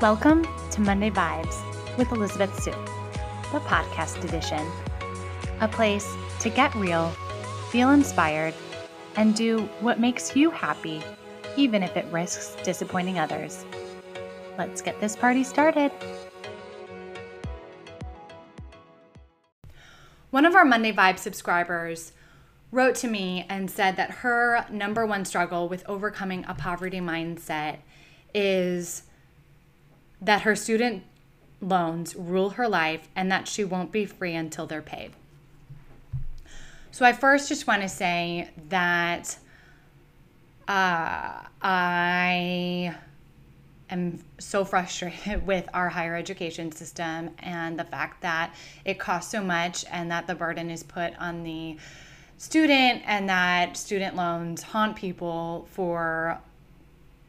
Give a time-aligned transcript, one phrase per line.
[0.00, 1.56] Welcome to Monday Vibes
[1.98, 2.70] with Elizabeth Su,
[3.50, 4.64] the podcast edition.
[5.60, 7.10] A place to get real,
[7.72, 8.54] feel inspired,
[9.16, 11.02] and do what makes you happy,
[11.56, 13.64] even if it risks disappointing others.
[14.56, 15.90] Let's get this party started.
[20.30, 22.12] One of our Monday Vibe subscribers
[22.70, 27.78] wrote to me and said that her number one struggle with overcoming a poverty mindset
[28.32, 29.02] is
[30.20, 31.02] that her student
[31.60, 35.12] loans rule her life and that she won't be free until they're paid.
[36.90, 39.38] So, I first just want to say that
[40.66, 42.94] uh, I
[43.90, 49.42] am so frustrated with our higher education system and the fact that it costs so
[49.42, 51.76] much and that the burden is put on the
[52.36, 56.38] student and that student loans haunt people for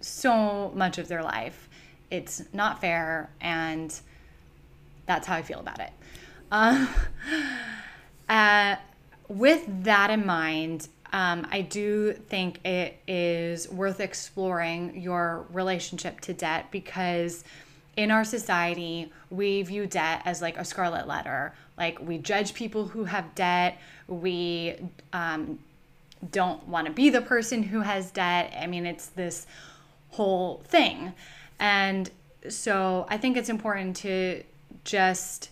[0.00, 1.68] so much of their life.
[2.12, 3.92] It's not fair, and
[5.06, 5.90] that's how I feel about it.
[6.52, 6.86] Uh,
[8.28, 8.76] uh,
[9.28, 16.34] with that in mind, um, I do think it is worth exploring your relationship to
[16.34, 17.44] debt because
[17.96, 21.54] in our society, we view debt as like a scarlet letter.
[21.78, 23.78] Like we judge people who have debt.
[24.06, 24.76] We
[25.14, 25.58] um,
[26.30, 28.54] don't want to be the person who has debt.
[28.58, 29.46] I mean, it's this
[30.10, 31.14] whole thing.
[31.58, 32.10] And
[32.48, 34.42] so I think it's important to
[34.84, 35.50] just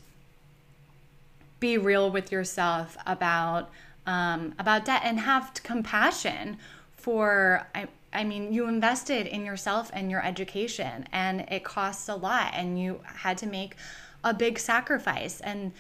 [1.61, 3.71] be real with yourself about
[4.07, 6.57] um, about debt and have compassion
[6.93, 12.15] for I, I mean you invested in yourself and your education and it costs a
[12.15, 13.77] lot and you had to make
[14.25, 15.41] a big sacrifice.
[15.41, 15.73] And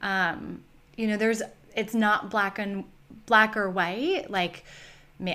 [0.00, 0.64] um,
[0.96, 1.42] you know there's
[1.76, 2.84] it's not black and
[3.26, 4.30] black or white.
[4.30, 4.64] Like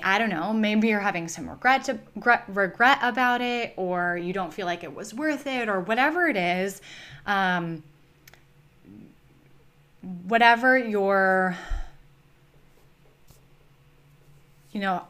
[0.02, 2.00] I don't know, maybe you're having some regret to,
[2.48, 6.38] regret about it, or you don't feel like it was worth it, or whatever it
[6.38, 6.82] is.
[7.26, 7.84] Um,
[10.26, 11.58] whatever your,
[14.72, 15.04] you know,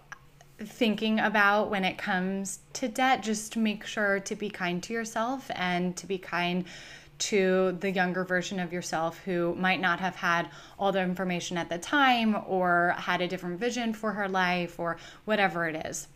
[0.60, 5.50] thinking about when it comes to debt, just make sure to be kind to yourself
[5.56, 6.66] and to be kind
[7.20, 11.70] to the younger version of yourself who might not have had all the information at
[11.70, 16.08] the time or had a different vision for her life or whatever it is.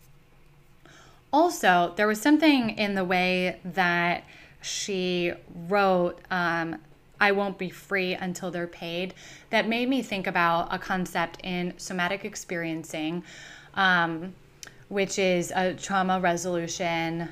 [1.32, 4.24] Also, there was something in the way that
[4.62, 5.32] she
[5.68, 6.76] wrote, um,
[7.20, 9.14] I won't be free until they're paid,
[9.50, 13.24] that made me think about a concept in somatic experiencing,
[13.74, 14.34] um,
[14.88, 17.28] which is a trauma resolution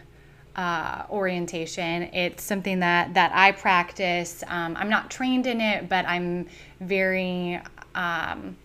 [0.57, 2.05] uh, orientation.
[2.15, 4.43] It's something that that I practice.
[4.49, 6.49] Um, I'm not trained in it, but I'm
[6.81, 7.61] very.
[7.95, 8.57] Um,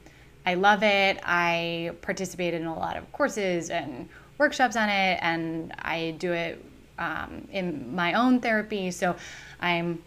[0.46, 1.20] I love it.
[1.24, 6.66] I participate in a lot of courses and workshops on it, and I do it
[6.98, 8.90] um, in my own therapy.
[8.90, 9.16] So
[9.60, 10.02] I'm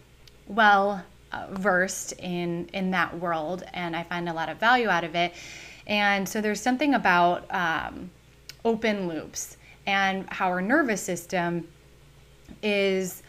[0.47, 5.03] well uh, versed in in that world, and I find a lot of value out
[5.03, 5.33] of it.
[5.87, 8.09] And so there's something about um,
[8.63, 11.67] open loops and how our nervous system
[12.61, 13.23] is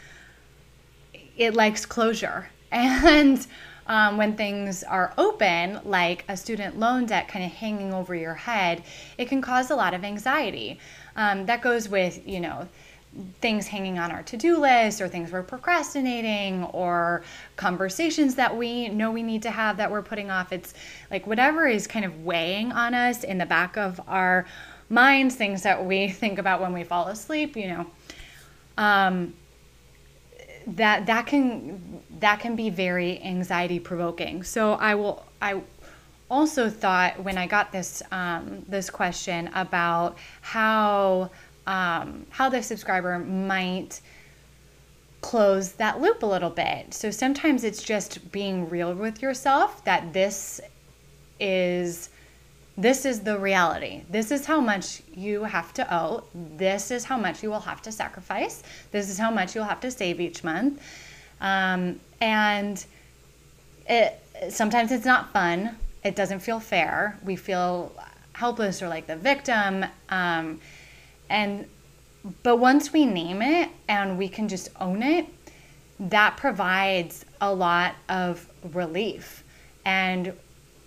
[1.37, 2.49] it likes closure.
[2.73, 3.47] And
[3.87, 8.35] um, when things are open, like a student loan debt kind of hanging over your
[8.35, 8.83] head,
[9.17, 10.81] it can cause a lot of anxiety.
[11.15, 12.69] Um, that goes with, you know,
[13.41, 17.23] things hanging on our to-do list or things we're procrastinating or
[17.57, 20.75] conversations that we know we need to have that we're putting off it's
[21.11, 24.45] like whatever is kind of weighing on us in the back of our
[24.91, 27.87] minds things that we think about when we fall asleep you know
[28.77, 29.35] um,
[30.67, 34.43] that that can that can be very anxiety provoking.
[34.43, 35.63] So I will I
[36.31, 41.31] also thought when I got this um, this question about how
[41.67, 44.01] um, how the subscriber might
[45.21, 46.95] close that loop a little bit.
[46.95, 50.61] So sometimes it's just being real with yourself that this
[51.41, 52.11] is
[52.79, 54.03] this is the reality.
[54.11, 56.25] This is how much you have to owe.
[56.35, 58.63] This is how much you will have to sacrifice.
[58.91, 60.83] This is how much you'll have to save each month.
[61.41, 62.85] Um, and
[63.89, 64.21] it,
[64.51, 65.77] sometimes it's not fun.
[66.05, 67.19] It doesn't feel fair.
[67.25, 67.93] We feel
[68.35, 69.87] helpless or like the victim.
[70.11, 70.61] Um,
[71.31, 71.67] and
[72.43, 75.27] but once we name it and we can just own it,
[75.99, 79.45] that provides a lot of relief.
[79.85, 80.35] And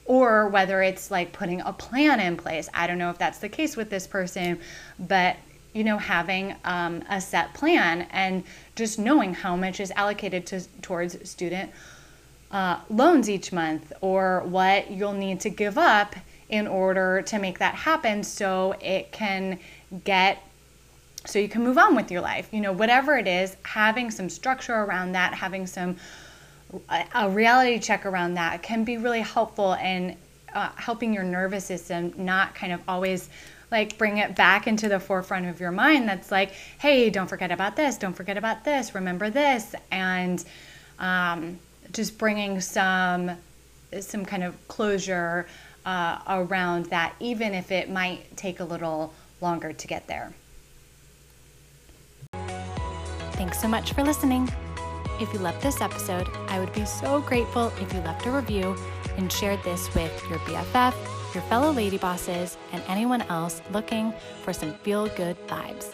[0.10, 2.68] or whether it's like putting a plan in place.
[2.74, 4.60] I don't know if that's the case with this person,
[4.98, 5.38] but
[5.72, 8.44] you know, having um, a set plan and
[8.76, 11.70] just knowing how much is allocated to, towards student
[12.50, 16.16] uh, loans each month or what you'll need to give up
[16.50, 19.60] in order to make that happen so it can
[20.04, 20.44] get
[21.26, 22.50] so you can move on with your life.
[22.52, 25.98] You know, whatever it is, having some structure around that, having some
[27.16, 30.16] a reality check around that can be really helpful in
[30.54, 33.30] uh, helping your nervous system not kind of always
[33.72, 37.52] like bring it back into the forefront of your mind that's like hey don't forget
[37.52, 40.46] about this don't forget about this remember this and
[41.00, 41.58] um,
[41.92, 43.32] just bringing some
[44.00, 45.48] some kind of closure
[45.86, 50.34] uh, around that even if it might take a little longer to get there.
[53.34, 54.50] Thanks so much for listening
[55.20, 58.76] if you loved this episode i would be so grateful if you left a review
[59.18, 60.96] and shared this with your bff
[61.34, 64.14] your fellow lady bosses, and anyone else looking
[64.44, 65.94] for some feel good vibes.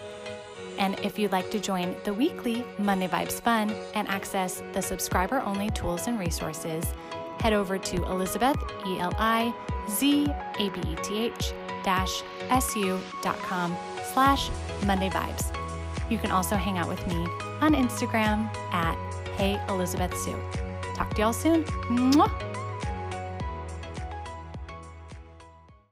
[0.77, 5.41] And if you'd like to join the weekly Monday Vibes Fun and access the subscriber
[5.41, 6.85] only tools and resources,
[7.39, 9.53] head over to Elizabeth, E L I
[9.89, 10.27] Z
[10.59, 11.53] A B E T H
[11.83, 13.77] dash SU.com
[14.13, 14.49] slash
[14.85, 15.55] Monday Vibes.
[16.09, 17.27] You can also hang out with me
[17.61, 18.97] on Instagram at
[19.37, 20.35] Hey Elizabeth Su.
[20.95, 21.63] Talk to y'all soon.
[21.89, 22.54] Mwah!